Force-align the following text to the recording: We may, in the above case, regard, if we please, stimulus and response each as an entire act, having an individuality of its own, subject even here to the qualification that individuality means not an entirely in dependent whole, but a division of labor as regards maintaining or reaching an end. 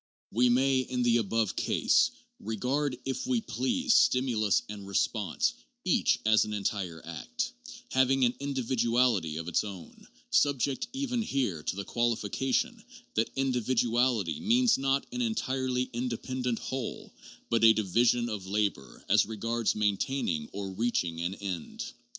We 0.31 0.49
may, 0.49 0.79
in 0.79 1.03
the 1.03 1.17
above 1.17 1.55
case, 1.55 2.09
regard, 2.39 2.97
if 3.05 3.27
we 3.27 3.39
please, 3.39 3.93
stimulus 3.93 4.63
and 4.67 4.87
response 4.87 5.53
each 5.85 6.17
as 6.25 6.43
an 6.43 6.53
entire 6.53 7.05
act, 7.05 7.53
having 7.91 8.25
an 8.25 8.33
individuality 8.39 9.37
of 9.37 9.47
its 9.47 9.63
own, 9.63 10.07
subject 10.31 10.87
even 10.91 11.21
here 11.21 11.61
to 11.61 11.75
the 11.75 11.85
qualification 11.85 12.83
that 13.13 13.29
individuality 13.35 14.39
means 14.39 14.75
not 14.75 15.05
an 15.11 15.21
entirely 15.21 15.83
in 15.93 16.07
dependent 16.07 16.57
whole, 16.57 17.13
but 17.51 17.63
a 17.63 17.71
division 17.71 18.27
of 18.27 18.47
labor 18.47 19.05
as 19.07 19.27
regards 19.27 19.75
maintaining 19.75 20.49
or 20.51 20.71
reaching 20.71 21.21
an 21.21 21.35
end. 21.35 21.93